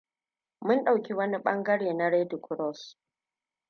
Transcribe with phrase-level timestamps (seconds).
[0.61, 2.97] Mun dauki wani bangare na Red Cross.